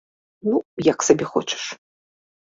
Ну, 0.49 0.61
як 0.87 1.05
сабе 1.09 1.25
хочаш! 1.33 1.63